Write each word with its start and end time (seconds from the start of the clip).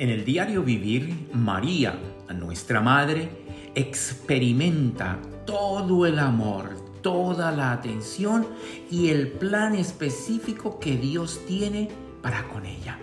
En 0.00 0.08
el 0.08 0.24
diario 0.24 0.62
vivir, 0.62 1.28
María, 1.34 2.00
nuestra 2.32 2.80
Madre, 2.80 3.28
experimenta 3.74 5.18
todo 5.44 6.06
el 6.06 6.18
amor, 6.18 6.70
toda 7.02 7.52
la 7.52 7.72
atención 7.72 8.46
y 8.90 9.10
el 9.10 9.28
plan 9.28 9.74
específico 9.74 10.80
que 10.80 10.96
Dios 10.96 11.40
tiene 11.46 11.90
para 12.22 12.48
con 12.48 12.64
ella. 12.64 12.98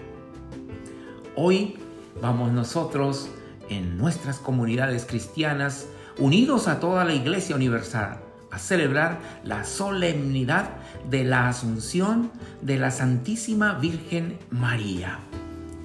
Hoy 1.36 1.75
vamos 2.20 2.52
nosotros 2.52 3.29
en 3.70 3.95
nuestras 4.00 4.39
comunidades 4.39 5.05
cristianas, 5.05 5.86
unidos 6.18 6.68
a 6.68 6.79
toda 6.79 7.05
la 7.05 7.14
Iglesia 7.14 7.55
Universal, 7.55 8.21
a 8.50 8.57
celebrar 8.57 9.20
la 9.43 9.66
solemnidad 9.66 10.71
de 11.07 11.25
la 11.25 11.48
Asunción 11.48 12.31
de 12.63 12.79
la 12.79 12.89
Santísima 12.89 13.75
Virgen 13.75 14.39
María 14.49 15.20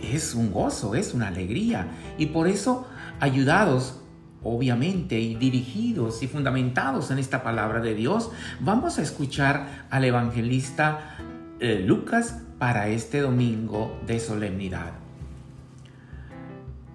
es 0.02 0.34
un 0.34 0.50
gozo, 0.50 0.94
es 0.94 1.14
una 1.14 1.28
alegría. 1.28 1.88
Y 2.18 2.26
por 2.26 2.48
eso, 2.48 2.86
ayudados, 3.20 4.00
obviamente, 4.42 5.20
y 5.20 5.34
dirigidos 5.34 6.22
y 6.22 6.28
fundamentados 6.28 7.10
en 7.10 7.18
esta 7.18 7.42
palabra 7.42 7.80
de 7.80 7.94
Dios, 7.94 8.30
vamos 8.60 8.98
a 8.98 9.02
escuchar 9.02 9.86
al 9.90 10.04
evangelista 10.04 11.16
eh, 11.60 11.82
Lucas 11.86 12.42
para 12.58 12.88
este 12.88 13.20
domingo 13.20 13.98
de 14.06 14.20
solemnidad. 14.20 14.92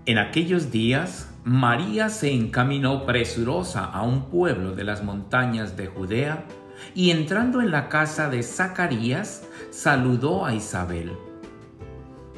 En 0.05 0.17
aquellos 0.17 0.71
días, 0.71 1.29
María 1.43 2.09
se 2.09 2.31
encaminó 2.31 3.05
presurosa 3.05 3.85
a 3.85 4.03
un 4.03 4.29
pueblo 4.29 4.73
de 4.73 4.83
las 4.83 5.03
montañas 5.03 5.75
de 5.75 5.87
Judea 5.87 6.45
y 6.95 7.11
entrando 7.11 7.61
en 7.61 7.71
la 7.71 7.89
casa 7.89 8.29
de 8.29 8.43
Zacarías, 8.43 9.43
saludó 9.69 10.45
a 10.45 10.53
Isabel. 10.53 11.26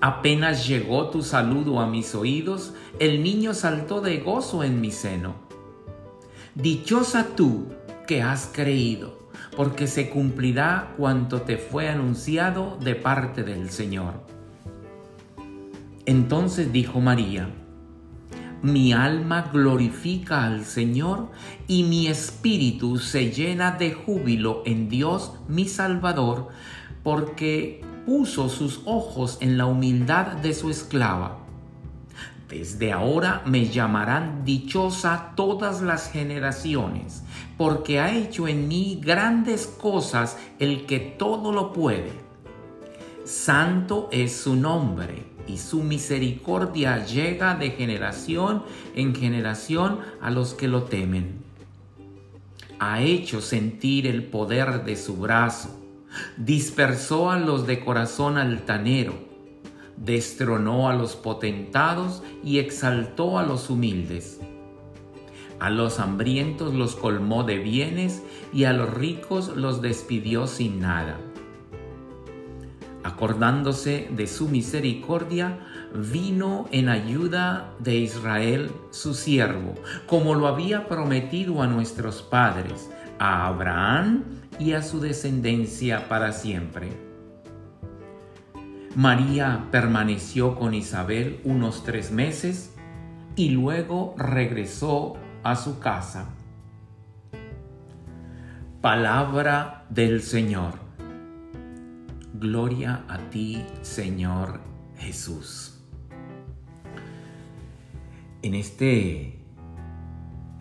Apenas 0.00 0.68
llegó 0.68 1.08
tu 1.08 1.22
saludo 1.22 1.80
a 1.80 1.86
mis 1.86 2.14
oídos, 2.14 2.72
el 3.00 3.22
niño 3.22 3.52
saltó 3.52 4.00
de 4.00 4.18
gozo 4.18 4.62
en 4.62 4.80
mi 4.80 4.92
seno. 4.92 5.34
Dichosa 6.54 7.26
tú 7.34 7.66
que 8.06 8.22
has 8.22 8.50
creído, 8.52 9.18
porque 9.56 9.88
se 9.88 10.08
cumplirá 10.08 10.94
cuanto 10.96 11.42
te 11.42 11.56
fue 11.56 11.88
anunciado 11.88 12.78
de 12.80 12.94
parte 12.94 13.42
del 13.42 13.70
Señor. 13.70 14.14
Entonces 16.06 16.72
dijo 16.72 17.00
María, 17.00 17.50
mi 18.62 18.92
alma 18.92 19.50
glorifica 19.52 20.44
al 20.44 20.64
Señor 20.64 21.28
y 21.66 21.82
mi 21.82 22.06
espíritu 22.06 22.98
se 22.98 23.30
llena 23.30 23.72
de 23.72 23.92
júbilo 23.92 24.62
en 24.64 24.88
Dios 24.88 25.32
mi 25.48 25.66
Salvador, 25.66 26.48
porque 27.02 27.82
puso 28.08 28.48
sus 28.48 28.80
ojos 28.86 29.36
en 29.42 29.58
la 29.58 29.66
humildad 29.66 30.38
de 30.38 30.54
su 30.54 30.70
esclava. 30.70 31.40
Desde 32.48 32.90
ahora 32.90 33.42
me 33.44 33.68
llamarán 33.68 34.46
dichosa 34.46 35.32
todas 35.36 35.82
las 35.82 36.10
generaciones, 36.10 37.22
porque 37.58 38.00
ha 38.00 38.16
hecho 38.16 38.48
en 38.48 38.66
mí 38.66 38.98
grandes 39.04 39.66
cosas 39.66 40.38
el 40.58 40.86
que 40.86 41.00
todo 41.00 41.52
lo 41.52 41.74
puede. 41.74 42.12
Santo 43.26 44.08
es 44.10 44.34
su 44.34 44.56
nombre, 44.56 45.24
y 45.46 45.58
su 45.58 45.82
misericordia 45.82 47.04
llega 47.04 47.56
de 47.56 47.72
generación 47.72 48.62
en 48.94 49.14
generación 49.14 49.98
a 50.22 50.30
los 50.30 50.54
que 50.54 50.66
lo 50.66 50.84
temen. 50.84 51.42
Ha 52.78 53.02
hecho 53.02 53.42
sentir 53.42 54.06
el 54.06 54.24
poder 54.24 54.84
de 54.84 54.96
su 54.96 55.18
brazo 55.18 55.78
dispersó 56.36 57.30
a 57.30 57.38
los 57.38 57.66
de 57.66 57.84
corazón 57.84 58.38
altanero, 58.38 59.14
destronó 59.96 60.88
a 60.88 60.94
los 60.94 61.16
potentados 61.16 62.22
y 62.44 62.58
exaltó 62.58 63.38
a 63.38 63.42
los 63.42 63.70
humildes. 63.70 64.40
A 65.60 65.70
los 65.70 65.98
hambrientos 65.98 66.74
los 66.74 66.94
colmó 66.94 67.42
de 67.42 67.58
bienes 67.58 68.22
y 68.52 68.64
a 68.64 68.72
los 68.72 68.94
ricos 68.94 69.56
los 69.56 69.82
despidió 69.82 70.46
sin 70.46 70.80
nada. 70.80 71.18
Acordándose 73.02 74.08
de 74.12 74.26
su 74.26 74.48
misericordia, 74.48 75.58
vino 75.94 76.66
en 76.70 76.88
ayuda 76.88 77.72
de 77.80 77.96
Israel 77.96 78.70
su 78.90 79.14
siervo, 79.14 79.74
como 80.06 80.34
lo 80.34 80.46
había 80.46 80.86
prometido 80.88 81.62
a 81.62 81.66
nuestros 81.66 82.22
padres, 82.22 82.90
a 83.18 83.46
Abraham 83.46 84.24
y 84.58 84.72
a 84.72 84.82
su 84.82 85.00
descendencia 85.00 86.08
para 86.08 86.32
siempre. 86.32 87.08
María 88.94 89.66
permaneció 89.70 90.56
con 90.56 90.74
Isabel 90.74 91.40
unos 91.44 91.84
tres 91.84 92.10
meses 92.10 92.74
y 93.36 93.50
luego 93.50 94.14
regresó 94.18 95.16
a 95.44 95.54
su 95.54 95.78
casa. 95.78 96.30
Palabra 98.80 99.86
del 99.90 100.22
Señor. 100.22 100.74
Gloria 102.34 103.04
a 103.08 103.18
ti, 103.30 103.64
Señor 103.82 104.60
Jesús. 104.96 105.80
En 108.42 108.54
este 108.54 109.44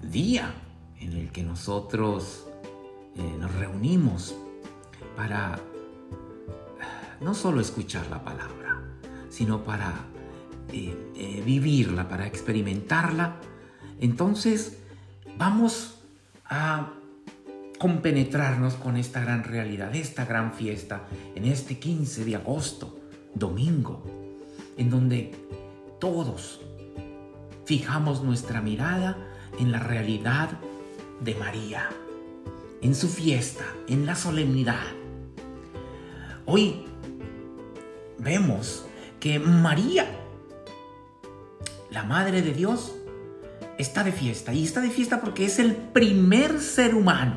día 0.02 0.54
en 1.00 1.14
el 1.14 1.32
que 1.32 1.44
nosotros 1.44 2.47
eh, 3.18 3.38
nos 3.40 3.54
reunimos 3.56 4.36
para 5.16 5.56
eh, 5.56 5.60
no 7.22 7.34
solo 7.34 7.60
escuchar 7.62 8.06
la 8.12 8.24
palabra, 8.24 8.80
sino 9.30 9.64
para 9.64 9.92
eh, 10.72 11.42
vivirla, 11.44 12.08
para 12.08 12.28
experimentarla, 12.28 13.38
entonces 14.00 14.78
vamos 15.38 16.00
a 16.46 16.94
compenetrarnos 17.80 18.76
con 18.76 18.98
esta 18.98 19.22
gran 19.22 19.44
realidad, 19.44 19.96
esta 19.96 20.26
gran 20.26 20.54
fiesta, 20.54 21.08
en 21.36 21.46
este 21.46 21.80
15 21.80 22.24
de 22.24 22.36
agosto, 22.36 23.00
domingo, 23.34 24.04
en 24.78 24.92
donde 24.92 25.34
todos 26.00 26.62
fijamos 27.66 28.24
nuestra 28.24 28.62
mirada 28.62 29.18
en 29.60 29.72
la 29.72 29.80
realidad 29.80 30.52
de 31.22 31.34
María 31.36 31.90
en 32.88 32.96
su 32.96 33.10
fiesta, 33.10 33.66
en 33.90 34.06
la 34.06 34.16
solemnidad. 34.16 34.80
Hoy 36.46 36.86
vemos 38.18 38.86
que 39.20 39.40
María, 39.40 40.06
la 41.92 42.04
Madre 42.04 42.42
de 42.42 42.54
Dios, 42.54 42.96
está 43.78 44.06
de 44.06 44.14
fiesta. 44.14 44.54
Y 44.54 44.64
está 44.64 44.80
de 44.80 44.90
fiesta 44.90 45.20
porque 45.20 45.44
es 45.44 45.60
el 45.60 45.76
primer 45.76 46.62
ser 46.62 46.96
humano. 46.96 47.36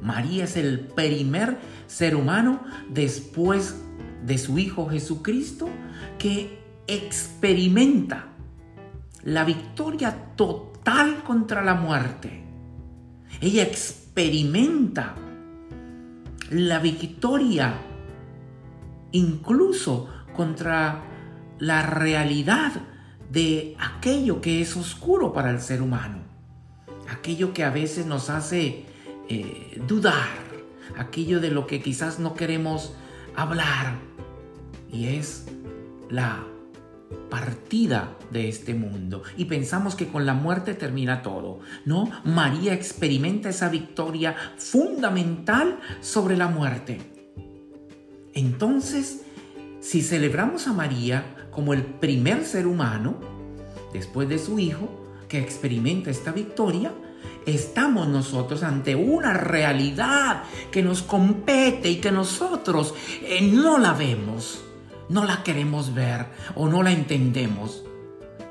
María 0.00 0.44
es 0.44 0.56
el 0.56 0.80
primer 0.80 1.58
ser 1.86 2.16
humano 2.16 2.64
después 2.88 3.74
de 4.24 4.38
su 4.38 4.58
Hijo 4.58 4.88
Jesucristo 4.88 5.68
que 6.18 6.58
experimenta 6.86 8.28
la 9.24 9.44
victoria 9.44 10.32
total 10.36 11.22
contra 11.22 11.62
la 11.62 11.74
muerte. 11.74 12.44
Ella 13.42 13.62
experimenta 13.62 13.97
experimenta 14.18 15.14
la 16.50 16.80
victoria 16.80 17.72
incluso 19.12 20.08
contra 20.34 21.04
la 21.60 21.82
realidad 21.82 22.72
de 23.30 23.76
aquello 23.78 24.40
que 24.40 24.60
es 24.60 24.76
oscuro 24.76 25.32
para 25.32 25.52
el 25.52 25.60
ser 25.60 25.82
humano, 25.82 26.18
aquello 27.08 27.52
que 27.52 27.62
a 27.62 27.70
veces 27.70 28.06
nos 28.06 28.28
hace 28.28 28.86
eh, 29.28 29.80
dudar, 29.86 30.26
aquello 30.96 31.38
de 31.38 31.52
lo 31.52 31.68
que 31.68 31.80
quizás 31.80 32.18
no 32.18 32.34
queremos 32.34 32.94
hablar, 33.36 33.98
y 34.90 35.06
es 35.06 35.46
la 36.10 36.44
partida 37.30 38.16
de 38.30 38.48
este 38.48 38.74
mundo 38.74 39.22
y 39.36 39.46
pensamos 39.46 39.94
que 39.94 40.08
con 40.08 40.26
la 40.26 40.34
muerte 40.34 40.74
termina 40.74 41.22
todo. 41.22 41.60
No, 41.84 42.10
María 42.24 42.74
experimenta 42.74 43.48
esa 43.48 43.68
victoria 43.68 44.34
fundamental 44.56 45.78
sobre 46.00 46.36
la 46.36 46.48
muerte. 46.48 47.00
Entonces, 48.34 49.22
si 49.80 50.02
celebramos 50.02 50.66
a 50.66 50.72
María 50.72 51.48
como 51.50 51.72
el 51.72 51.82
primer 51.82 52.44
ser 52.44 52.66
humano, 52.66 53.16
después 53.92 54.28
de 54.28 54.38
su 54.38 54.58
hijo, 54.58 55.04
que 55.28 55.38
experimenta 55.38 56.10
esta 56.10 56.32
victoria, 56.32 56.92
estamos 57.46 58.08
nosotros 58.08 58.62
ante 58.62 58.94
una 58.94 59.34
realidad 59.34 60.44
que 60.70 60.82
nos 60.82 61.02
compete 61.02 61.90
y 61.90 61.96
que 61.96 62.12
nosotros 62.12 62.94
eh, 63.22 63.40
no 63.42 63.78
la 63.78 63.92
vemos, 63.92 64.64
no 65.08 65.24
la 65.24 65.42
queremos 65.42 65.94
ver 65.94 66.26
o 66.54 66.68
no 66.68 66.82
la 66.82 66.92
entendemos. 66.92 67.84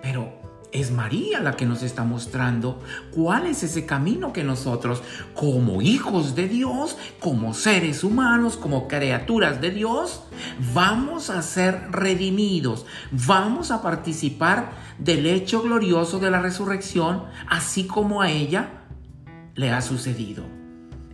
Pero 0.02 0.38
es 0.72 0.92
María 0.92 1.40
la 1.40 1.56
que 1.56 1.66
nos 1.66 1.82
está 1.82 2.04
mostrando 2.04 2.82
cuál 3.12 3.48
es 3.48 3.64
ese 3.64 3.86
camino 3.86 4.34
que 4.34 4.44
nosotros, 4.44 5.02
como 5.34 5.82
hijos 5.82 6.36
de 6.36 6.48
Dios, 6.48 6.98
como 7.20 7.54
seres 7.54 8.04
humanos, 8.04 8.58
como 8.58 8.88
criaturas 8.88 9.62
de 9.62 9.72
Dios, 9.72 10.24
vamos 10.74 11.30
a 11.30 11.42
ser 11.42 11.92
redimidos, 11.92 12.86
vamos 13.12 13.72
a 13.72 13.82
participar 13.82 14.72
del 15.00 15.26
hecho 15.26 15.62
glorioso 15.62 16.20
de 16.20 16.32
la 16.32 16.42
resurrección, 16.42 17.24
así 17.50 17.88
como 17.88 18.22
a 18.22 18.30
ella 18.30 18.84
le 19.56 19.72
ha 19.72 19.82
sucedido. 19.82 20.44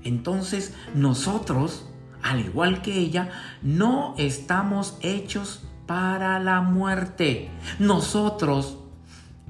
Entonces 0.04 0.74
nosotros, 0.96 1.89
al 2.24 2.40
igual 2.40 2.81
que 2.81 2.98
ella, 2.98 3.30
no 3.62 4.16
estamos 4.18 4.98
hechos 5.02 5.64
para 5.86 6.40
la 6.40 6.62
muerte. 6.62 7.52
Nosotros 7.80 8.78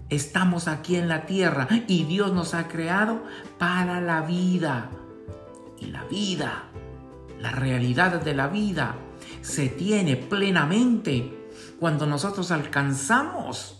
estamos 0.09 0.67
aquí 0.67 0.95
en 0.95 1.07
la 1.07 1.25
tierra 1.25 1.67
y 1.87 2.03
Dios 2.03 2.33
nos 2.33 2.53
ha 2.53 2.67
creado 2.67 3.23
para 3.57 4.01
la 4.01 4.21
vida. 4.21 4.89
Y 5.79 5.87
la 5.87 6.03
vida, 6.05 6.63
la 7.39 7.51
realidad 7.51 8.21
de 8.21 8.33
la 8.33 8.47
vida, 8.47 8.95
se 9.41 9.69
tiene 9.69 10.15
plenamente 10.15 11.49
cuando 11.79 12.05
nosotros 12.05 12.51
alcanzamos 12.51 13.79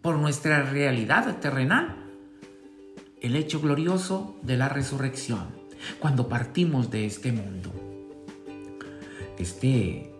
por 0.00 0.16
nuestra 0.16 0.62
realidad 0.64 1.36
terrenal 1.36 2.02
el 3.20 3.36
hecho 3.36 3.60
glorioso 3.60 4.36
de 4.42 4.56
la 4.56 4.68
resurrección, 4.68 5.61
cuando 5.98 6.28
partimos 6.28 6.90
de 6.90 7.06
este 7.06 7.32
mundo. 7.32 7.70
Este, 9.38 10.12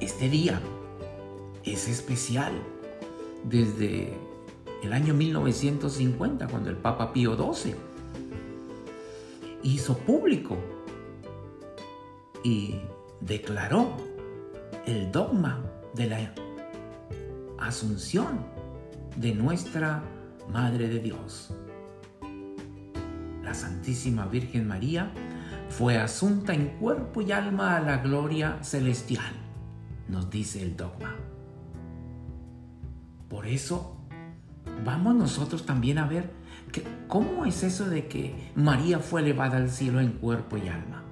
este 0.00 0.28
día 0.28 0.60
es 1.64 1.88
especial 1.88 2.52
desde 3.44 4.12
el 4.82 4.92
año 4.92 5.14
1950, 5.14 6.46
cuando 6.48 6.70
el 6.70 6.76
Papa 6.76 7.12
Pío 7.12 7.36
XII 7.36 7.74
hizo 9.62 9.96
público 9.98 10.58
y 12.42 12.76
declaró 13.20 13.96
el 14.86 15.10
dogma 15.10 15.64
de 15.94 16.06
la 16.06 16.34
asunción 17.58 18.44
de 19.16 19.34
nuestra 19.34 20.02
Madre 20.52 20.88
de 20.88 20.98
Dios. 20.98 21.54
Santísima 23.54 24.26
Virgen 24.26 24.68
María 24.68 25.10
fue 25.68 25.98
asunta 25.98 26.52
en 26.52 26.68
cuerpo 26.78 27.22
y 27.22 27.32
alma 27.32 27.76
a 27.76 27.80
la 27.80 27.98
gloria 27.98 28.62
celestial, 28.62 29.32
nos 30.08 30.30
dice 30.30 30.62
el 30.62 30.76
dogma. 30.76 31.14
Por 33.28 33.46
eso, 33.46 33.96
vamos 34.84 35.14
nosotros 35.14 35.66
también 35.66 35.98
a 35.98 36.06
ver 36.06 36.30
que, 36.70 36.84
cómo 37.08 37.44
es 37.44 37.62
eso 37.62 37.88
de 37.88 38.06
que 38.06 38.52
María 38.54 38.98
fue 38.98 39.22
elevada 39.22 39.56
al 39.56 39.70
cielo 39.70 40.00
en 40.00 40.12
cuerpo 40.12 40.56
y 40.56 40.68
alma. 40.68 41.02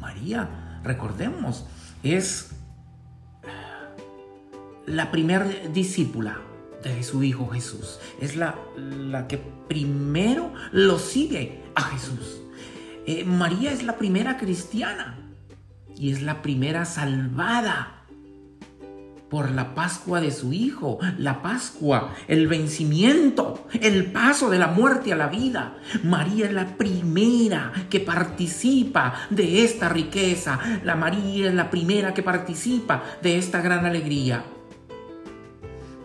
María, 0.00 0.80
recordemos, 0.82 1.66
es 2.02 2.52
la 4.86 5.10
primera 5.10 5.44
discípula 5.72 6.38
de 6.82 7.02
su 7.02 7.22
Hijo 7.22 7.48
Jesús. 7.48 7.98
Es 8.20 8.36
la, 8.36 8.56
la 8.76 9.26
que 9.26 9.38
primero 9.68 10.52
lo 10.72 10.98
sigue 10.98 11.62
a 11.74 11.82
Jesús. 11.82 12.42
Eh, 13.06 13.24
María 13.24 13.72
es 13.72 13.82
la 13.82 13.96
primera 13.96 14.36
cristiana 14.36 15.18
y 15.96 16.12
es 16.12 16.22
la 16.22 16.42
primera 16.42 16.84
salvada 16.84 18.00
por 19.30 19.52
la 19.52 19.74
Pascua 19.74 20.20
de 20.20 20.32
su 20.32 20.52
Hijo, 20.52 20.98
la 21.16 21.40
Pascua, 21.40 22.14
el 22.26 22.48
vencimiento, 22.48 23.66
el 23.80 24.10
paso 24.10 24.50
de 24.50 24.58
la 24.58 24.66
muerte 24.66 25.12
a 25.12 25.16
la 25.16 25.28
vida. 25.28 25.76
María 26.02 26.46
es 26.46 26.52
la 26.52 26.76
primera 26.76 27.72
que 27.88 28.00
participa 28.00 29.14
de 29.30 29.64
esta 29.64 29.88
riqueza. 29.88 30.58
La 30.84 30.96
María 30.96 31.48
es 31.48 31.54
la 31.54 31.70
primera 31.70 32.12
que 32.12 32.24
participa 32.24 33.04
de 33.22 33.38
esta 33.38 33.62
gran 33.62 33.86
alegría. 33.86 34.44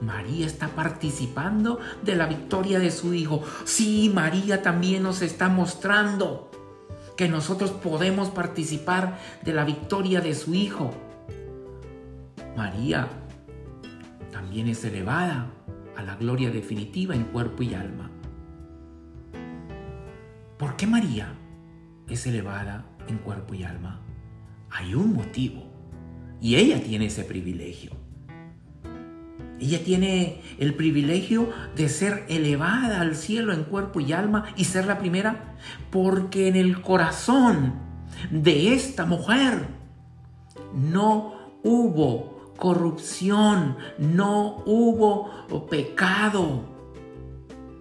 María 0.05 0.45
está 0.45 0.67
participando 0.67 1.79
de 2.03 2.15
la 2.15 2.27
victoria 2.27 2.77
de 2.79 2.91
su 2.91 3.13
Hijo. 3.13 3.41
Sí, 3.65 4.11
María 4.13 4.61
también 4.61 5.01
nos 5.03 5.23
está 5.23 5.49
mostrando 5.49 6.51
que 7.17 7.27
nosotros 7.27 7.71
podemos 7.71 8.29
participar 8.29 9.17
de 9.43 9.53
la 9.53 9.65
victoria 9.65 10.21
de 10.21 10.35
su 10.35 10.53
Hijo. 10.53 10.93
María 12.55 13.07
también 14.31 14.67
es 14.67 14.83
elevada 14.85 15.51
a 15.97 16.03
la 16.03 16.15
gloria 16.15 16.51
definitiva 16.51 17.15
en 17.15 17.23
cuerpo 17.25 17.63
y 17.63 17.73
alma. 17.73 18.11
¿Por 20.59 20.75
qué 20.75 20.85
María 20.85 21.33
es 22.07 22.27
elevada 22.27 22.85
en 23.07 23.17
cuerpo 23.17 23.55
y 23.55 23.63
alma? 23.63 24.01
Hay 24.69 24.93
un 24.93 25.13
motivo 25.13 25.63
y 26.39 26.57
ella 26.57 26.81
tiene 26.83 27.07
ese 27.07 27.23
privilegio. 27.23 28.04
Ella 29.59 29.83
tiene 29.83 30.41
el 30.59 30.73
privilegio 30.73 31.49
de 31.75 31.87
ser 31.87 32.25
elevada 32.27 33.01
al 33.01 33.15
cielo 33.15 33.53
en 33.53 33.63
cuerpo 33.63 33.99
y 34.01 34.11
alma 34.11 34.45
y 34.57 34.65
ser 34.65 34.85
la 34.85 34.99
primera 34.99 35.55
porque 35.91 36.47
en 36.47 36.55
el 36.55 36.81
corazón 36.81 37.73
de 38.31 38.73
esta 38.73 39.05
mujer 39.05 39.67
no 40.73 41.35
hubo 41.63 42.53
corrupción, 42.57 43.77
no 43.97 44.63
hubo 44.65 45.67
pecado. 45.69 46.73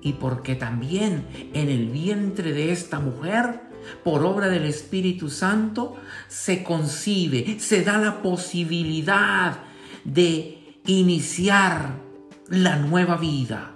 Y 0.02 0.14
porque 0.14 0.54
también 0.54 1.26
en 1.54 1.68
el 1.68 1.88
vientre 1.88 2.52
de 2.52 2.72
esta 2.72 3.00
mujer, 3.00 3.62
por 4.02 4.24
obra 4.24 4.48
del 4.48 4.64
Espíritu 4.64 5.30
Santo, 5.30 5.96
se 6.28 6.62
concibe, 6.62 7.58
se 7.58 7.82
da 7.82 7.98
la 7.98 8.22
posibilidad 8.22 9.58
de 10.04 10.63
iniciar 10.86 12.00
la 12.48 12.76
nueva 12.76 13.16
vida, 13.16 13.70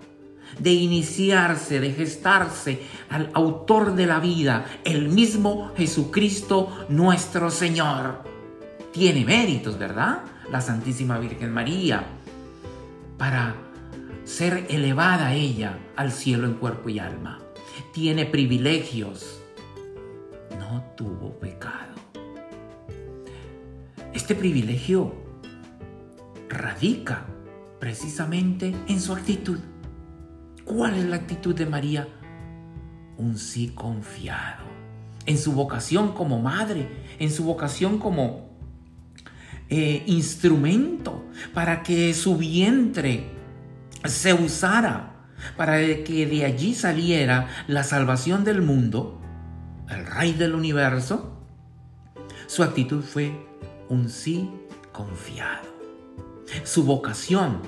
de 0.59 0.73
iniciarse, 0.73 1.81
de 1.81 1.93
gestarse 1.93 2.83
al 3.09 3.31
autor 3.33 3.95
de 3.95 4.07
la 4.07 4.19
vida, 4.19 4.67
el 4.85 5.09
mismo 5.09 5.73
Jesucristo 5.77 6.87
nuestro 6.89 7.51
Señor. 7.51 8.25
Tiene 8.93 9.25
méritos, 9.25 9.79
¿verdad? 9.79 10.23
La 10.51 10.61
Santísima 10.61 11.19
Virgen 11.19 11.53
María, 11.53 12.05
para 13.17 13.55
ser 14.25 14.67
elevada 14.69 15.35
ella 15.35 15.79
al 15.97 16.13
cielo 16.13 16.47
en 16.47 16.55
cuerpo 16.55 16.89
y 16.89 16.99
alma. 16.99 17.41
Tiene 17.93 18.27
privilegios. 18.27 19.41
No 20.59 20.85
tuvo 20.97 21.39
pecado. 21.39 21.95
Este 24.13 24.35
privilegio 24.35 25.28
radica 26.49 27.27
precisamente 27.79 28.75
en 28.89 29.01
su 29.01 29.13
actitud. 29.13 29.59
¿Cuál 30.65 30.95
es 30.95 31.05
la 31.05 31.17
actitud 31.17 31.55
de 31.55 31.67
María? 31.67 32.09
Un 33.17 33.39
sí 33.39 33.73
confiado. 33.75 34.65
En 35.27 35.39
su 35.39 35.53
vocación 35.53 36.13
como 36.13 36.41
madre, 36.41 36.89
en 37.19 37.31
su 37.31 37.45
vocación 37.45 37.99
como 37.99 38.49
eh, 39.69 40.03
instrumento 40.07 41.27
para 41.53 41.83
que 41.83 42.15
su 42.15 42.37
vientre 42.37 43.31
se 44.05 44.33
usara, 44.33 45.27
para 45.57 45.79
que 45.79 46.27
de 46.27 46.45
allí 46.45 46.75
saliera 46.75 47.49
la 47.67 47.85
salvación 47.85 48.45
del 48.45 48.63
mundo, 48.63 49.21
el 49.89 50.07
rey 50.07 50.33
del 50.33 50.55
universo. 50.55 51.35
Su 52.47 52.63
actitud 52.63 53.03
fue 53.03 53.33
un 53.89 54.09
sí 54.09 54.51
confiado 54.93 55.78
su 56.65 56.85
vocación, 56.85 57.61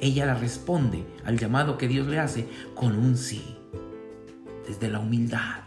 ella 0.00 0.26
la 0.26 0.34
responde 0.34 1.04
al 1.24 1.38
llamado 1.38 1.78
que 1.78 1.88
Dios 1.88 2.06
le 2.06 2.18
hace 2.18 2.48
con 2.74 2.96
un 2.96 3.16
sí, 3.16 3.56
desde 4.66 4.88
la 4.88 4.98
humildad. 4.98 5.62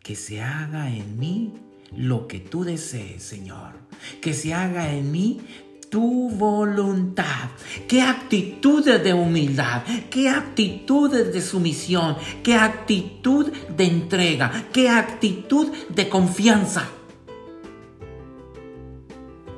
Que 0.00 0.16
se 0.16 0.42
haga 0.42 0.90
en 0.90 1.18
mí 1.18 1.54
lo 1.96 2.26
que 2.26 2.40
tú 2.40 2.64
desees, 2.64 3.22
Señor. 3.22 3.72
Que 4.20 4.34
se 4.34 4.52
haga 4.52 4.92
en 4.92 5.10
mí 5.10 5.40
tu 5.88 6.28
voluntad. 6.30 7.50
Qué 7.88 8.02
actitudes 8.02 9.02
de 9.02 9.14
humildad, 9.14 9.84
qué 10.10 10.28
actitudes 10.28 11.32
de 11.32 11.40
sumisión, 11.40 12.16
qué 12.42 12.56
actitud 12.56 13.50
de 13.76 13.84
entrega, 13.84 14.66
qué 14.72 14.90
actitud 14.90 15.72
de 15.88 16.08
confianza 16.08 16.90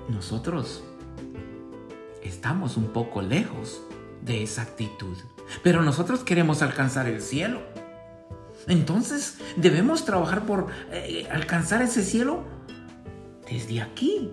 nosotros 0.08 0.82
estamos 2.22 2.76
un 2.76 2.88
poco 2.88 3.22
lejos 3.22 3.82
de 4.22 4.42
esa 4.42 4.62
actitud. 4.62 5.16
Pero 5.62 5.82
nosotros 5.82 6.20
queremos 6.20 6.62
alcanzar 6.62 7.06
el 7.06 7.22
cielo. 7.22 7.60
Entonces 8.68 9.38
debemos 9.56 10.04
trabajar 10.04 10.44
por 10.44 10.68
eh, 10.90 11.28
alcanzar 11.30 11.82
ese 11.82 12.02
cielo 12.02 12.44
desde 13.48 13.80
aquí, 13.80 14.32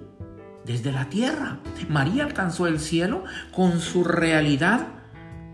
desde 0.65 0.91
la 0.91 1.09
tierra. 1.09 1.59
María 1.87 2.23
alcanzó 2.23 2.67
el 2.67 2.79
cielo 2.79 3.23
con 3.53 3.79
su 3.79 4.03
realidad 4.03 4.87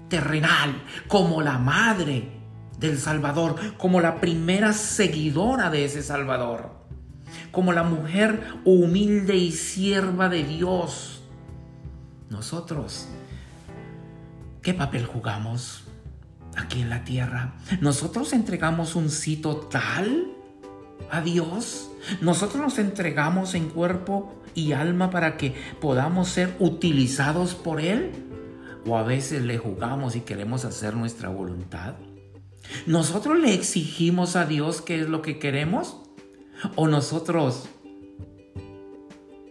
terrenal, 0.07 0.81
como 1.07 1.41
la 1.41 1.57
madre 1.57 2.39
del 2.79 2.97
Salvador, 2.97 3.55
como 3.77 3.99
la 3.99 4.21
primera 4.21 4.71
seguidora 4.73 5.69
de 5.69 5.85
ese 5.85 6.01
Salvador, 6.01 6.71
como 7.51 7.73
la 7.73 7.83
mujer 7.83 8.43
humilde 8.65 9.35
y 9.35 9.51
sierva 9.51 10.29
de 10.29 10.43
Dios. 10.43 11.21
Nosotros, 12.29 13.07
¿qué 14.61 14.73
papel 14.73 15.05
jugamos 15.05 15.83
aquí 16.55 16.81
en 16.81 16.89
la 16.89 17.03
tierra? 17.03 17.55
Nosotros 17.81 18.33
entregamos 18.33 18.95
un 18.95 19.09
sí 19.09 19.37
total 19.37 20.27
a 21.09 21.21
Dios. 21.21 21.89
Nosotros 22.21 22.61
nos 22.61 22.77
entregamos 22.79 23.55
en 23.55 23.69
cuerpo 23.69 24.35
y 24.53 24.73
alma 24.73 25.09
para 25.09 25.37
que 25.37 25.55
podamos 25.81 26.29
ser 26.29 26.55
utilizados 26.59 27.55
por 27.55 27.81
Él. 27.81 28.11
O 28.85 28.97
a 28.97 29.03
veces 29.03 29.41
le 29.41 29.57
jugamos 29.57 30.15
y 30.15 30.21
queremos 30.21 30.65
hacer 30.65 30.95
nuestra 30.95 31.29
voluntad. 31.29 31.95
¿Nosotros 32.85 33.39
le 33.39 33.53
exigimos 33.53 34.35
a 34.35 34.45
Dios 34.45 34.81
qué 34.81 35.01
es 35.01 35.09
lo 35.09 35.21
que 35.21 35.39
queremos? 35.39 35.97
¿O 36.75 36.87
nosotros 36.87 37.69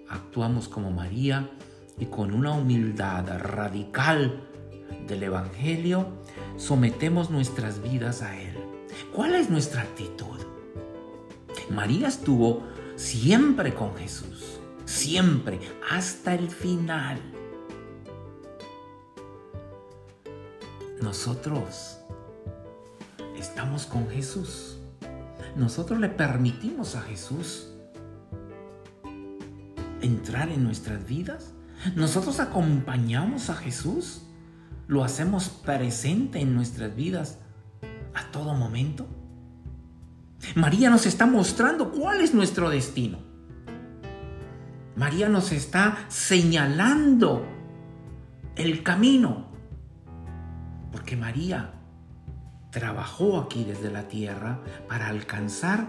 actuamos 0.09 0.69
como 0.69 0.91
María 0.91 1.51
y 1.99 2.07
con 2.07 2.35
una 2.35 2.53
humildad 2.53 3.27
radical 3.39 4.47
del 5.07 5.23
Evangelio 5.23 6.07
sometemos 6.57 7.31
nuestras 7.31 7.83
vidas 7.83 8.23
a 8.23 8.39
Él? 8.39 8.55
¿Cuál 9.15 9.35
es 9.37 9.49
nuestra 9.49 9.83
actitud? 9.83 10.39
María 11.71 12.09
estuvo 12.09 12.63
siempre 12.97 13.75
con 13.75 13.97
Jesús, 13.97 14.59
siempre, 14.85 15.61
hasta 15.91 16.35
el 16.35 16.51
final. 16.51 17.21
Nosotros 21.01 21.99
estamos 23.37 23.87
con 23.87 24.09
Jesús. 24.11 24.78
Nosotros 25.59 25.99
le 25.99 26.09
permitimos 26.09 26.95
a 26.95 27.01
Jesús 27.01 27.67
entrar 30.01 30.51
en 30.51 30.63
nuestras 30.63 31.05
vidas. 31.05 31.53
Nosotros 31.97 32.39
acompañamos 32.39 33.51
a 33.51 33.57
Jesús. 33.57 34.23
Lo 34.87 35.03
hacemos 35.03 35.49
presente 35.49 36.41
en 36.41 36.55
nuestras 36.55 36.95
vidas 36.95 37.39
a 38.15 38.31
todo 38.31 38.55
momento. 38.55 39.09
María 40.55 40.91
nos 40.91 41.07
está 41.07 41.27
mostrando 41.27 41.91
cuál 41.91 42.21
es 42.21 42.35
nuestro 42.35 42.71
destino. 42.71 43.19
María 44.95 45.29
nos 45.29 45.51
está 45.51 46.07
señalando 46.07 47.45
el 48.55 48.85
camino. 48.85 49.49
Porque 50.93 51.17
María 51.17 51.75
trabajó 52.71 53.39
aquí 53.39 53.65
desde 53.65 53.91
la 53.91 54.09
tierra 54.09 54.61
para 54.89 55.09
alcanzar 55.09 55.89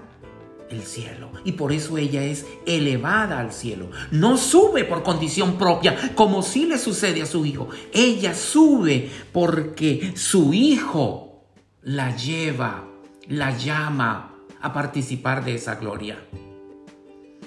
el 0.69 0.83
cielo. 0.83 1.31
Y 1.43 1.53
por 1.53 1.71
eso 1.71 1.98
ella 1.98 2.24
es 2.24 2.45
elevada 2.65 3.39
al 3.39 3.51
cielo. 3.51 3.89
No 4.12 4.38
sube 4.38 4.86
por 4.86 5.03
condición 5.03 5.57
propia, 5.57 6.13
como 6.15 6.43
si 6.43 6.65
le 6.65 6.77
sucede 6.77 7.21
a 7.21 7.25
su 7.25 7.45
hijo. 7.45 7.69
Ella 7.91 8.33
sube 8.33 9.09
porque 9.31 10.13
su 10.15 10.53
hijo 10.53 11.43
la 11.81 12.15
lleva, 12.15 12.88
la 13.27 13.57
llama 13.57 14.36
a 14.62 14.74
participar 14.74 15.43
de 15.43 15.55
esa 15.55 15.75
gloria. 15.75 16.17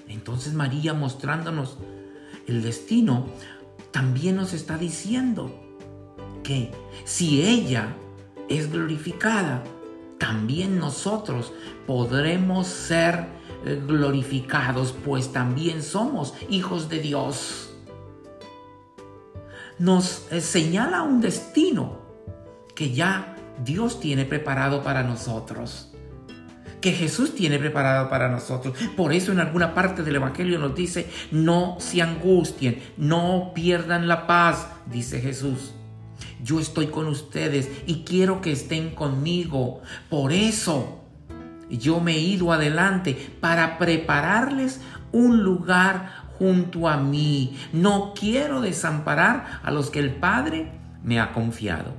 Entonces 0.09 0.53
María 0.53 0.95
mostrándonos 0.95 1.79
el 2.47 2.63
destino, 2.63 3.27
también 3.93 4.37
nos 4.37 4.53
está 4.53 4.79
diciendo 4.79 5.55
que 6.43 6.71
si 7.05 7.43
ella 7.43 7.95
es 8.59 8.71
glorificada, 8.71 9.63
también 10.19 10.79
nosotros 10.79 11.53
podremos 11.87 12.67
ser 12.67 13.27
eh, 13.65 13.81
glorificados, 13.87 14.95
pues 15.05 15.33
también 15.33 15.83
somos 15.83 16.35
hijos 16.49 16.89
de 16.89 17.01
Dios. 17.01 17.75
Nos 19.79 20.27
eh, 20.31 20.41
señala 20.41 21.03
un 21.03 21.21
destino 21.21 22.03
que 22.75 22.93
ya 22.93 23.37
Dios 23.65 24.01
tiene 24.01 24.25
preparado 24.25 24.83
para 24.83 25.03
nosotros 25.03 25.89
que 26.81 26.91
Jesús 26.91 27.37
tiene 27.37 27.61
preparado 27.61 28.11
para 28.11 28.29
nosotros. 28.29 28.77
Por 28.97 29.13
eso 29.13 29.31
en 29.31 29.39
alguna 29.39 29.73
parte 29.73 30.03
del 30.03 30.17
Evangelio 30.17 30.59
nos 30.59 30.75
dice, 30.75 31.09
no 31.31 31.77
se 31.79 32.03
angustien, 32.03 32.83
no 32.97 33.53
pierdan 33.55 34.09
la 34.09 34.27
paz, 34.27 34.67
dice 34.91 35.21
Jesús 35.21 35.75
yo 36.43 36.61
estoy 36.61 36.89
con 36.89 37.07
ustedes 37.07 37.71
y 37.87 38.05
quiero 38.05 38.41
que 38.41 38.53
estén 38.53 38.95
conmigo. 38.95 39.83
Por 40.11 40.33
eso 40.33 41.01
yo 41.71 42.01
me 42.01 42.13
he 42.13 42.21
ido 42.21 42.53
adelante 42.53 43.35
para 43.41 43.79
prepararles 43.79 44.81
un 45.13 45.43
lugar 45.43 46.11
junto 46.39 46.89
a 46.89 46.97
mí. 46.97 47.57
No 47.73 48.13
quiero 48.19 48.61
desamparar 48.61 49.61
a 49.63 49.71
los 49.71 49.91
que 49.91 50.01
el 50.01 50.15
Padre 50.15 50.73
me 51.03 51.21
ha 51.21 51.33
confiado. 51.33 51.95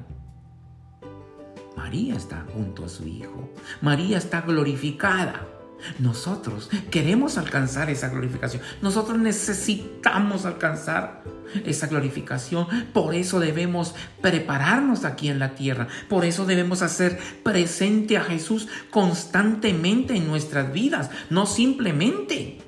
María 1.78 2.16
está 2.16 2.46
junto 2.54 2.86
a 2.86 2.90
su 2.90 3.08
Hijo. 3.08 3.50
María 3.82 4.18
está 4.18 4.42
glorificada. 4.42 5.52
Nosotros 6.00 6.70
queremos 6.90 7.38
alcanzar 7.38 7.90
esa 7.90 8.10
glorificación. 8.10 8.62
Nosotros 8.82 9.18
necesitamos 9.18 10.46
alcanzar 10.46 11.24
esa 11.66 11.88
glorificación. 11.88 12.68
Por 12.94 13.16
eso 13.16 13.40
debemos 13.40 13.96
prepararnos 14.22 15.06
aquí 15.06 15.30
en 15.30 15.40
la 15.40 15.56
tierra. 15.56 15.88
Por 16.10 16.25
eso 16.25 16.46
debemos 16.46 16.82
hacer 16.82 17.20
presente 17.44 18.18
a 18.18 18.24
Jesús 18.24 18.68
constantemente 18.90 20.16
en 20.16 20.28
nuestras 20.28 20.72
vidas. 20.74 21.10
No 21.30 21.46
simplemente 21.46 22.60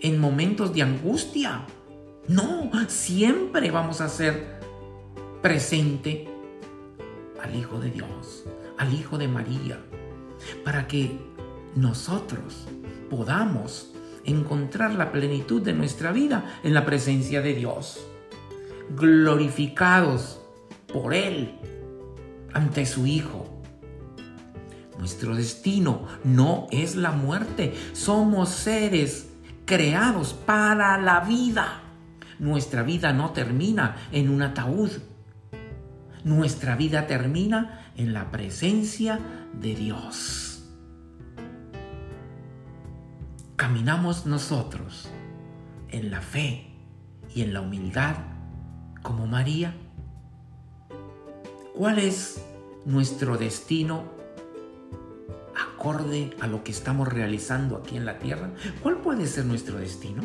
en 0.00 0.20
momentos 0.20 0.74
de 0.74 0.82
angustia. 0.82 1.66
No, 2.28 2.70
siempre 2.88 3.70
vamos 3.70 4.00
a 4.00 4.06
hacer 4.06 4.60
presente 5.42 6.28
al 7.42 7.54
Hijo 7.54 7.78
de 7.78 7.90
Dios, 7.90 8.44
al 8.78 8.94
Hijo 8.94 9.18
de 9.18 9.28
María, 9.28 9.78
para 10.64 10.86
que 10.86 11.33
nosotros 11.74 12.66
podamos 13.10 13.92
encontrar 14.24 14.94
la 14.94 15.12
plenitud 15.12 15.62
de 15.62 15.72
nuestra 15.72 16.12
vida 16.12 16.58
en 16.62 16.74
la 16.74 16.84
presencia 16.84 17.42
de 17.42 17.54
Dios, 17.54 18.00
glorificados 18.96 20.40
por 20.92 21.14
Él 21.14 21.54
ante 22.52 22.86
su 22.86 23.06
Hijo. 23.06 23.50
Nuestro 24.98 25.34
destino 25.34 26.06
no 26.22 26.66
es 26.70 26.96
la 26.96 27.10
muerte, 27.10 27.74
somos 27.92 28.48
seres 28.48 29.28
creados 29.64 30.32
para 30.32 30.96
la 30.98 31.20
vida. 31.20 31.80
Nuestra 32.38 32.82
vida 32.82 33.12
no 33.12 33.30
termina 33.30 33.96
en 34.12 34.28
un 34.28 34.42
ataúd. 34.42 34.90
Nuestra 36.24 36.76
vida 36.76 37.06
termina 37.06 37.90
en 37.96 38.12
la 38.12 38.30
presencia 38.30 39.18
de 39.60 39.74
Dios. 39.74 40.53
Caminamos 43.64 44.26
nosotros 44.26 45.08
en 45.88 46.10
la 46.10 46.20
fe 46.20 46.66
y 47.34 47.40
en 47.40 47.54
la 47.54 47.62
humildad 47.62 48.14
como 49.02 49.26
María? 49.26 49.74
¿Cuál 51.74 51.98
es 51.98 52.44
nuestro 52.84 53.38
destino 53.38 54.04
acorde 55.56 56.36
a 56.42 56.46
lo 56.46 56.62
que 56.62 56.72
estamos 56.72 57.08
realizando 57.08 57.78
aquí 57.78 57.96
en 57.96 58.04
la 58.04 58.18
tierra? 58.18 58.50
¿Cuál 58.82 58.98
puede 58.98 59.26
ser 59.26 59.46
nuestro 59.46 59.78
destino? 59.78 60.22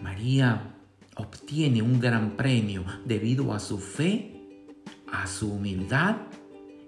María 0.00 0.76
obtiene 1.16 1.82
un 1.82 1.98
gran 1.98 2.36
premio 2.36 2.84
debido 3.04 3.52
a 3.52 3.58
su 3.58 3.80
fe, 3.80 4.64
a 5.10 5.26
su 5.26 5.54
humildad 5.54 6.18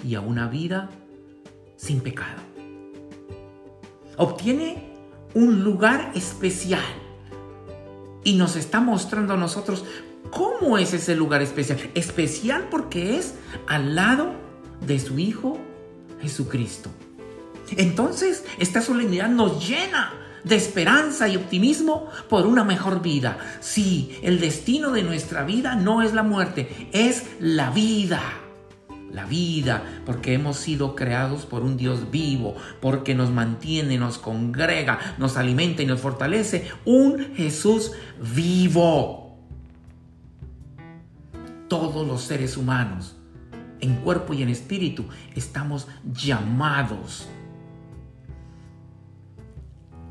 y 0.05 0.15
a 0.15 0.21
una 0.21 0.47
vida 0.47 0.91
sin 1.77 2.01
pecado 2.01 2.52
obtiene 4.17 4.93
un 5.35 5.65
lugar 5.65 6.13
especial 6.15 6.85
y 8.25 8.35
nos 8.35 8.57
está 8.57 8.81
mostrando 8.81 9.35
a 9.35 9.37
nosotros 9.37 9.85
cómo 10.31 10.79
es 10.79 10.95
ese 10.95 11.17
lugar 11.17 11.43
especial. 11.43 11.79
Especial 11.95 12.69
porque 12.71 13.19
es 13.19 13.35
al 13.67 13.95
lado 13.95 14.35
de 14.87 14.99
su 14.99 15.19
Hijo 15.19 15.59
Jesucristo. 16.21 16.91
Entonces, 17.77 18.45
esta 18.59 18.83
solemnidad 18.83 19.29
nos 19.29 19.67
llena 19.67 20.13
de 20.45 20.57
esperanza 20.57 21.29
y 21.29 21.37
optimismo 21.37 22.09
por 22.29 22.47
una 22.47 22.65
mejor 22.65 23.01
vida. 23.01 23.39
Sí, 23.61 24.19
el 24.23 24.41
destino 24.41 24.91
de 24.91 25.03
nuestra 25.03 25.45
vida 25.45 25.75
no 25.75 26.03
es 26.03 26.13
la 26.13 26.23
muerte, 26.23 26.89
es 26.93 27.25
la 27.39 27.71
vida. 27.71 28.42
La 29.13 29.27
vida, 29.27 29.85
porque 30.07 30.33
hemos 30.33 30.57
sido 30.57 30.97
creados 30.97 31.45
por 31.45 31.63
un 31.63 31.77
Dios 31.77 32.11
vivo, 32.11 32.55
porque 32.81 33.15
nos 33.15 33.31
mantiene, 33.31 33.99
nos 33.99 34.19
congrega, 34.19 34.99
nos 35.19 35.37
alimenta 35.37 35.83
y 35.83 35.87
nos 35.87 36.01
fortalece. 36.01 36.71
Un 36.85 37.35
Jesús 37.35 37.93
vivo. 38.35 39.37
Todos 41.69 42.07
los 42.07 42.23
seres 42.23 42.57
humanos, 42.57 43.17
en 43.81 43.97
cuerpo 43.97 44.33
y 44.33 44.43
en 44.43 44.49
espíritu, 44.49 45.05
estamos 45.35 45.89
llamados 46.13 47.29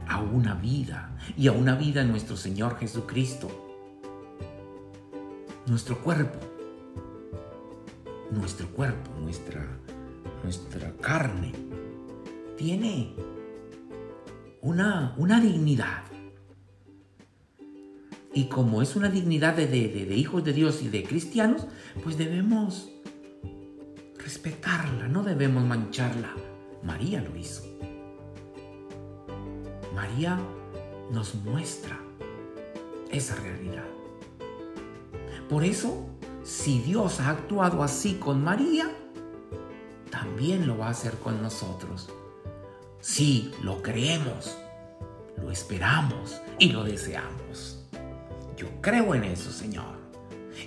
a 0.08 0.20
una 0.20 0.56
vida 0.56 1.16
y 1.38 1.48
a 1.48 1.54
una 1.54 1.76
vida 1.76 2.02
en 2.02 2.12
nuestro 2.12 2.36
Señor 2.36 2.78
Jesucristo. 2.78 3.50
Nuestro 5.68 6.00
cuerpo, 6.00 6.40
nuestro 8.32 8.68
cuerpo, 8.70 9.12
nuestra, 9.20 9.66
nuestra 10.44 10.94
carne, 11.02 11.52
tiene 12.58 13.14
una, 14.62 15.14
una 15.18 15.40
dignidad. 15.40 16.04
Y 18.34 18.46
como 18.46 18.82
es 18.82 18.96
una 18.96 19.10
dignidad 19.10 19.56
de, 19.56 19.68
de, 19.68 20.16
hijos 20.16 20.44
de 20.44 20.54
Dios 20.54 20.82
y 20.82 20.90
de 20.90 21.04
cristianos, 21.04 21.68
pues 22.02 22.18
debemos 22.18 22.90
respetarla, 24.18 25.08
no 25.10 25.24
debemos 25.24 25.64
mancharla. 25.66 26.34
María 26.84 27.22
lo 27.22 27.36
hizo. 27.36 27.64
María 29.94 30.40
nos 31.12 31.36
muestra 31.36 32.00
esa 33.12 33.36
realidad. 33.36 33.86
Por 35.50 35.66
eso, 35.66 36.08
si 36.44 36.80
Dios 36.80 37.20
ha 37.20 37.30
actuado 37.30 37.84
así 37.84 38.16
con 38.16 38.44
María, 38.44 38.92
también 40.10 40.68
lo 40.68 40.78
va 40.78 40.88
a 40.88 40.92
hacer 40.92 41.14
con 41.20 41.42
nosotros. 41.42 42.10
Sí, 43.00 43.52
lo 43.64 43.82
creemos, 43.82 44.58
lo 45.38 45.52
esperamos 45.52 46.42
y 46.60 46.72
lo 46.72 46.84
deseamos. 46.84 47.88
Yo 48.58 48.68
creo 48.82 49.16
en 49.16 49.24
eso, 49.24 49.52
Señor. 49.52 50.00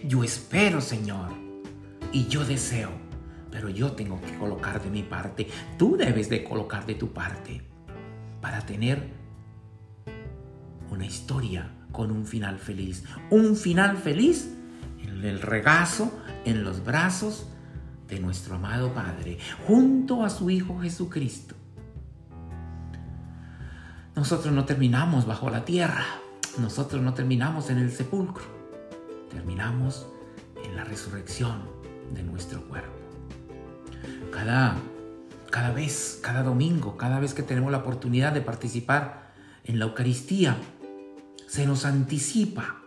Yo 0.05 0.25
espero, 0.25 0.81
Señor. 0.81 1.31
Y 2.13 2.27
yo 2.27 2.45
deseo. 2.45 2.91
Pero 3.51 3.69
yo 3.69 3.93
tengo 3.93 4.21
que 4.21 4.37
colocar 4.37 4.83
de 4.83 4.91
mi 4.91 5.03
parte. 5.03 5.49
Tú 5.79 5.97
debes 5.97 6.29
de 6.29 6.43
colocar 6.43 6.87
de 6.87 6.95
tu 6.95 7.13
parte 7.13 7.63
para 8.41 8.67
tener 8.67 9.13
una 10.91 11.07
historia 11.07 11.73
con 11.93 12.11
un 12.11 12.27
final 12.27 12.59
feliz. 12.59 13.05
Un 13.31 13.55
final 13.55 13.97
feliz 13.97 14.51
el 15.27 15.41
regazo, 15.41 16.13
en 16.45 16.65
los 16.65 16.85
brazos 16.85 17.47
de 18.09 18.21
nuestro 18.21 18.57
amado 18.57 18.93
Padre, 18.93 19.39
junto 19.67 20.25
a 20.25 20.31
su 20.31 20.51
Hijo 20.51 20.79
Jesucristo. 20.81 21.55
Nosotros 24.15 24.53
no 24.53 24.65
terminamos 24.65 25.27
bajo 25.27 25.51
la 25.51 25.65
tierra, 25.65 26.05
nosotros 26.59 27.03
no 27.03 27.15
terminamos 27.15 27.71
en 27.71 27.79
el 27.79 27.91
sepulcro, 27.91 28.45
terminamos 29.31 30.07
en 30.65 30.77
la 30.77 30.85
resurrección 30.85 31.63
de 32.13 32.23
nuestro 32.23 32.63
cuerpo. 32.69 32.93
Cada 34.31 34.77
cada 35.55 35.71
vez, 35.71 36.19
cada 36.21 36.43
domingo, 36.43 36.97
cada 36.97 37.21
vez 37.21 37.33
que 37.33 37.45
tenemos 37.45 37.71
la 37.71 37.79
oportunidad 37.79 38.33
de 38.33 38.41
participar 38.41 39.33
en 39.63 39.79
la 39.79 39.85
Eucaristía, 39.85 40.57
se 41.47 41.65
nos 41.65 41.85
anticipa, 41.85 42.83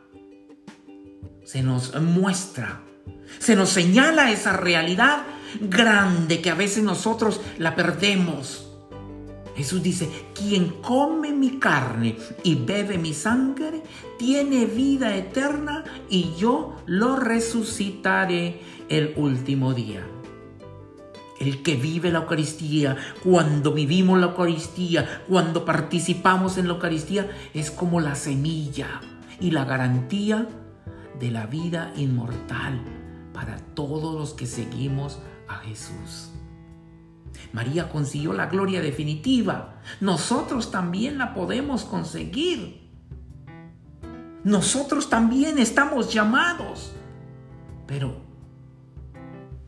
se 1.48 1.64
nos 1.64 1.96
muestra, 2.02 2.82
se 3.40 3.56
nos 3.56 3.70
señala 3.70 4.32
esa 4.32 4.52
realidad 4.52 5.24
grande 5.62 6.42
que 6.42 6.50
a 6.50 6.56
veces 6.56 6.84
nosotros 6.84 7.40
la 7.58 7.74
perdemos. 7.74 8.70
Jesús 9.56 9.82
dice, 9.82 10.10
quien 10.36 10.82
come 10.82 11.32
mi 11.32 11.58
carne 11.58 12.18
y 12.44 12.56
bebe 12.56 12.98
mi 12.98 13.14
sangre, 13.14 13.82
tiene 14.20 14.66
vida 14.66 15.16
eterna 15.16 15.86
y 16.10 16.36
yo 16.38 16.76
lo 16.86 17.16
resucitaré 17.16 18.60
el 18.90 19.14
último 19.16 19.74
día 19.74 20.06
el 21.40 21.62
que 21.62 21.76
vive 21.76 22.12
la 22.12 22.22
Eucaristía, 22.22 22.98
cuando 23.24 23.72
vivimos 23.72 24.20
la 24.20 24.26
Eucaristía, 24.26 25.22
cuando 25.30 25.66
participamos 25.66 26.58
en 26.58 26.68
la 26.68 26.74
Eucaristía, 26.74 27.30
es 27.54 27.70
como 27.70 28.00
la 28.00 28.16
semilla 28.16 29.02
y 29.40 29.52
la 29.52 29.64
garantía 29.64 30.48
de 31.20 31.32
la 31.32 31.46
vida 31.46 31.94
inmortal 31.96 32.82
para 33.34 33.58
todos 33.58 34.16
los 34.16 34.34
que 34.34 34.46
seguimos 34.46 35.20
a 35.48 35.56
Jesús. 35.58 36.32
María 37.54 37.90
consiguió 37.90 38.34
la 38.34 38.48
gloria 38.48 38.82
definitiva. 38.82 39.82
Nosotros 40.02 40.72
también 40.72 41.18
la 41.18 41.34
podemos 41.34 41.84
conseguir. 41.84 42.90
Nosotros 44.44 45.10
también 45.10 45.58
estamos 45.58 46.14
llamados. 46.14 46.94
Pero 47.86 48.22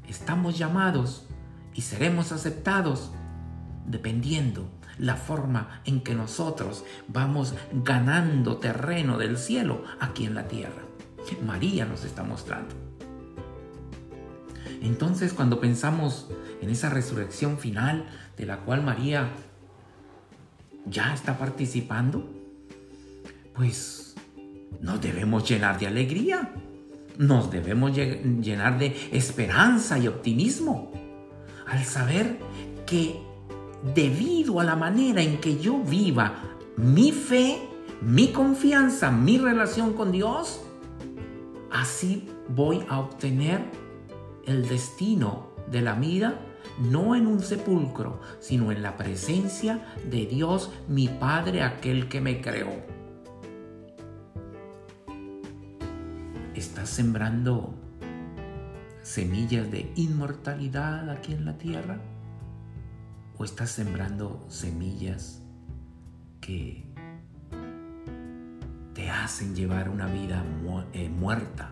estamos 0.07 0.57
llamados 0.57 1.27
y 1.73 1.81
seremos 1.81 2.31
aceptados 2.31 3.11
dependiendo 3.85 4.69
la 4.97 5.15
forma 5.15 5.81
en 5.85 6.01
que 6.01 6.13
nosotros 6.13 6.83
vamos 7.07 7.53
ganando 7.71 8.57
terreno 8.57 9.17
del 9.17 9.37
cielo 9.37 9.83
aquí 9.99 10.25
en 10.25 10.35
la 10.35 10.47
tierra. 10.47 10.88
María 11.37 11.85
nos 11.85 12.05
está 12.05 12.23
mostrando. 12.23 12.75
Entonces 14.81 15.33
cuando 15.33 15.59
pensamos 15.59 16.29
en 16.61 16.69
esa 16.69 16.89
resurrección 16.89 17.57
final 17.57 18.05
de 18.37 18.45
la 18.45 18.59
cual 18.59 18.83
María 18.83 19.29
ya 20.85 21.13
está 21.13 21.37
participando, 21.37 22.29
pues 23.53 24.15
nos 24.81 25.01
debemos 25.01 25.47
llenar 25.47 25.79
de 25.79 25.87
alegría, 25.87 26.51
nos 27.17 27.51
debemos 27.51 27.93
llenar 27.93 28.79
de 28.79 29.09
esperanza 29.11 29.99
y 29.99 30.07
optimismo 30.07 30.91
al 31.67 31.83
saber 31.83 32.39
que 32.85 33.19
debido 33.93 34.59
a 34.59 34.63
la 34.63 34.75
manera 34.75 35.21
en 35.21 35.39
que 35.39 35.59
yo 35.59 35.79
viva 35.79 36.33
mi 36.77 37.11
fe, 37.11 37.59
mi 38.01 38.29
confianza, 38.29 39.11
mi 39.11 39.37
relación 39.37 39.93
con 39.93 40.11
Dios, 40.11 40.61
así 41.71 42.29
voy 42.49 42.83
a 42.89 42.99
obtener 42.99 43.61
el 44.45 44.67
destino 44.67 45.49
de 45.69 45.81
la 45.81 45.95
vida 45.95 46.39
no 46.79 47.15
en 47.15 47.27
un 47.27 47.41
sepulcro, 47.41 48.21
sino 48.39 48.71
en 48.71 48.81
la 48.81 48.95
presencia 48.95 49.85
de 50.09 50.25
Dios, 50.25 50.71
mi 50.87 51.07
Padre, 51.07 51.63
aquel 51.63 52.07
que 52.07 52.21
me 52.21 52.41
creó. 52.41 52.71
¿Estás 56.55 56.89
sembrando 56.89 57.73
semillas 59.01 59.69
de 59.71 59.91
inmortalidad 59.95 61.09
aquí 61.09 61.33
en 61.33 61.45
la 61.45 61.57
tierra? 61.57 62.01
¿O 63.37 63.43
estás 63.45 63.71
sembrando 63.71 64.45
semillas 64.49 65.41
que 66.41 66.88
hacen 69.23 69.55
llevar 69.55 69.89
una 69.89 70.07
vida 70.07 70.43
eh, 70.93 71.09
muerta, 71.09 71.71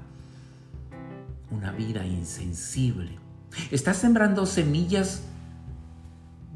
una 1.52 1.72
vida 1.72 2.06
insensible? 2.06 3.20
¿Estás 3.72 3.98
sembrando 3.98 4.46
semillas 4.46 5.24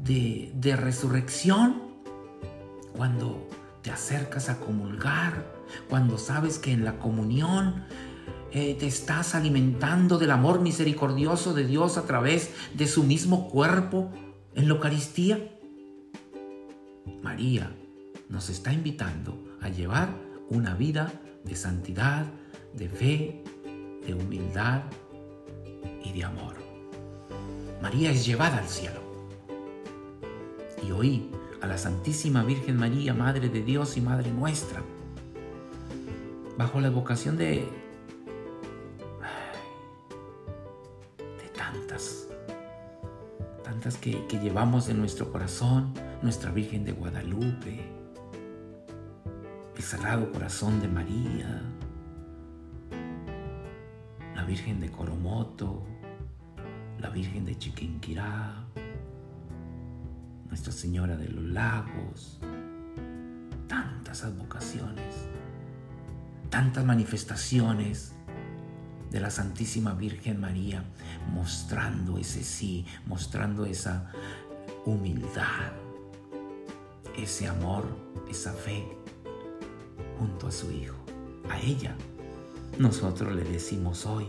de, 0.02 0.76
resurrección 0.76 1.82
cuando 2.96 3.48
te 3.82 3.90
acercas 3.90 4.48
a 4.48 4.58
comulgar, 4.58 5.44
cuando 5.88 6.18
sabes 6.18 6.58
que 6.58 6.72
en 6.72 6.84
la 6.84 6.98
comunión 6.98 7.84
eh, 8.52 8.76
te 8.78 8.86
estás 8.86 9.34
alimentando 9.34 10.18
del 10.18 10.30
amor 10.30 10.60
misericordioso 10.60 11.54
de 11.54 11.66
Dios 11.66 11.96
a 11.96 12.02
través 12.02 12.50
de 12.74 12.86
su 12.86 13.04
mismo 13.04 13.48
cuerpo 13.48 14.10
en 14.54 14.68
la 14.68 14.74
Eucaristía? 14.74 15.38
María 17.22 17.70
nos 18.28 18.50
está 18.50 18.72
invitando 18.72 19.38
a 19.60 19.68
llevar 19.68 20.31
una 20.52 20.74
vida 20.74 21.12
de 21.44 21.56
santidad, 21.56 22.26
de 22.74 22.88
fe, 22.88 23.42
de 24.06 24.14
humildad 24.14 24.82
y 26.04 26.12
de 26.12 26.24
amor. 26.24 26.54
María 27.80 28.10
es 28.10 28.24
llevada 28.26 28.58
al 28.58 28.68
cielo. 28.68 29.00
Y 30.86 30.90
hoy 30.92 31.30
a 31.60 31.66
la 31.66 31.78
Santísima 31.78 32.42
Virgen 32.44 32.76
María, 32.76 33.14
Madre 33.14 33.48
de 33.48 33.62
Dios 33.62 33.96
y 33.96 34.00
Madre 34.00 34.30
nuestra, 34.30 34.82
bajo 36.58 36.80
la 36.80 36.90
vocación 36.90 37.36
de 37.36 37.66
que, 44.00 44.38
llevamos 44.40 44.88
en 44.88 44.98
nuestro 44.98 45.30
corazón, 45.32 45.92
nuestra 46.22 46.50
Virgen 46.50 46.84
de 46.84 46.92
Guadalupe, 46.92 47.80
Sagrado 49.92 50.32
Corazón 50.32 50.80
de 50.80 50.88
María, 50.88 51.60
la 54.34 54.42
Virgen 54.44 54.80
de 54.80 54.90
Coromoto, 54.90 55.86
la 56.98 57.10
Virgen 57.10 57.44
de 57.44 57.58
Chiquinquirá, 57.58 58.64
Nuestra 60.48 60.72
Señora 60.72 61.14
de 61.18 61.28
los 61.28 61.44
Lagos, 61.44 62.40
tantas 63.68 64.24
advocaciones, 64.24 65.28
tantas 66.48 66.86
manifestaciones 66.86 68.14
de 69.10 69.20
la 69.20 69.28
Santísima 69.28 69.92
Virgen 69.92 70.40
María, 70.40 70.84
mostrando 71.34 72.16
ese 72.16 72.42
sí, 72.42 72.86
mostrando 73.04 73.66
esa 73.66 74.10
humildad, 74.86 75.72
ese 77.14 77.46
amor, 77.46 77.84
esa 78.30 78.54
fe 78.54 79.01
junto 80.22 80.46
a 80.46 80.52
su 80.52 80.70
Hijo, 80.70 80.94
a 81.50 81.58
ella. 81.58 81.96
Nosotros 82.78 83.34
le 83.34 83.42
decimos 83.42 84.06
hoy, 84.06 84.26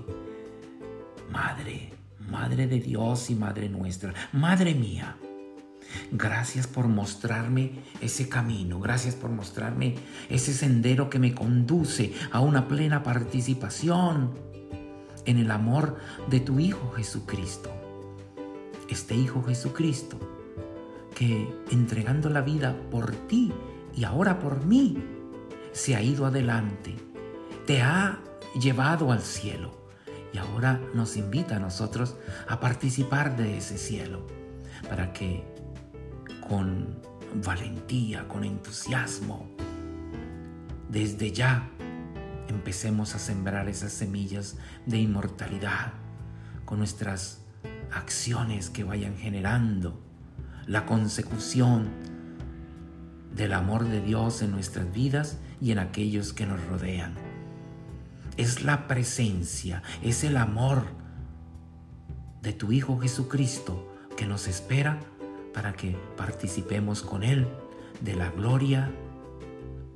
Madre, 1.32 1.92
Madre 2.32 2.66
de 2.66 2.80
Dios 2.80 3.30
y 3.30 3.36
Madre 3.36 3.70
nuestra, 3.70 4.12
Madre 4.32 4.74
mía, 4.74 5.18
Gracias 6.12 6.66
por 6.66 6.88
mostrarme 6.88 7.74
ese 8.02 8.28
camino, 8.28 8.80
gracias 8.80 9.14
por 9.14 9.30
mostrarme 9.30 9.96
ese 10.28 10.52
sendero 10.52 11.08
que 11.08 11.20
me 11.20 11.36
conduce 11.36 12.14
a 12.32 12.40
una 12.40 12.68
plena 12.68 13.04
participación 13.04 14.32
en 15.26 15.38
el 15.38 15.52
amor 15.52 15.98
de 16.32 16.40
tu 16.40 16.58
Hijo 16.58 16.92
Jesucristo. 16.96 17.70
Este 18.90 19.16
Hijo 19.16 19.44
Jesucristo 19.44 20.18
que 21.14 21.48
entregando 21.70 22.32
la 22.32 22.42
vida 22.42 22.76
por 22.90 23.12
ti 23.28 23.54
y 23.96 24.04
ahora 24.06 24.40
por 24.40 24.66
mí, 24.66 24.98
se 25.74 25.96
ha 25.96 26.02
ido 26.02 26.26
adelante, 26.26 26.96
te 27.66 27.82
ha 27.82 28.20
llevado 28.60 29.12
al 29.12 29.22
cielo 29.22 29.84
y 30.32 30.38
ahora 30.38 30.80
nos 30.94 31.18
invita 31.18 31.58
a 31.58 31.60
nosotros 31.60 32.16
a 32.48 32.60
participar 32.60 33.36
de 33.36 33.58
ese 33.58 33.78
cielo 33.78 34.26
para 34.88 35.12
que 35.14 35.44
con 36.48 37.02
valentía, 37.44 38.28
con 38.28 38.44
entusiasmo, 38.44 39.50
desde 40.90 41.32
ya 41.32 41.70
empecemos 42.48 43.16
a 43.16 43.20
sembrar 43.20 43.68
esas 43.68 43.92
semillas 43.92 44.58
de 44.86 45.00
inmortalidad 45.00 45.94
con 46.66 46.78
nuestras 46.78 47.42
acciones 47.92 48.70
que 48.70 48.84
vayan 48.84 49.18
generando 49.18 50.00
la 50.68 50.86
consecución 50.86 51.90
del 53.36 53.54
amor 53.54 53.86
de 53.86 54.02
Dios 54.02 54.42
en 54.42 54.52
nuestras 54.52 54.92
vidas 54.94 55.38
y 55.60 55.72
en 55.72 55.80
aquellos 55.80 56.34
que 56.34 56.46
nos 56.46 56.64
rodean. 56.66 57.16
Es 58.38 58.64
la 58.64 58.88
presencia, 58.88 59.84
es 60.02 60.24
el 60.24 60.38
amor 60.38 60.86
de 62.42 62.54
tu 62.54 62.72
Hijo 62.72 63.00
Jesucristo 63.00 63.90
que 64.18 64.26
nos 64.26 64.48
espera 64.48 65.00
para 65.54 65.74
que 65.74 65.96
participemos 66.18 67.02
con 67.02 67.24
Él 67.24 67.48
de 68.02 68.16
la 68.16 68.30
gloria 68.32 68.92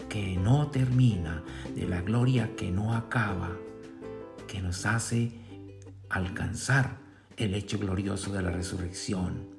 que 0.10 0.38
no 0.38 0.67
termina, 0.67 1.43
de 1.76 1.88
la 1.88 2.02
gloria 2.02 2.56
que 2.56 2.71
no 2.71 2.93
acaba, 2.93 3.52
que 4.47 4.62
nos 4.62 4.86
hace 4.86 5.34
alcanzar 6.10 7.00
el 7.36 7.54
hecho 7.54 7.78
glorioso 7.78 8.32
de 8.32 8.41
la 8.41 8.52
resurrección. 8.52 9.50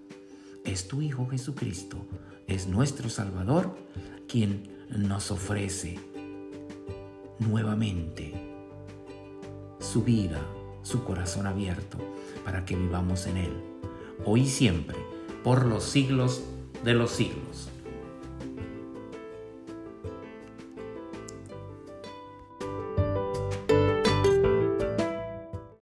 Es 0.64 0.88
tu 0.88 1.02
Hijo 1.02 1.28
Jesucristo, 1.28 2.06
es 2.48 2.66
nuestro 2.66 3.08
Salvador 3.10 3.76
quien 4.26 4.86
nos 4.88 5.30
ofrece 5.30 5.98
nuevamente 7.38 8.34
su 9.78 10.02
vida, 10.02 10.40
su 10.82 11.04
corazón 11.04 11.46
abierto, 11.46 11.98
para 12.44 12.64
que 12.64 12.74
vivamos 12.74 13.26
en 13.26 13.36
Él, 13.36 13.52
hoy 14.24 14.40
y 14.40 14.48
siempre 14.48 14.96
por 15.44 15.66
los 15.66 15.84
siglos 15.84 16.42
de 16.84 16.94
los 16.94 17.10
siglos. 17.10 17.68